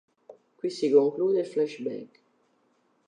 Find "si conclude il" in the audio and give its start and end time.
0.77-1.49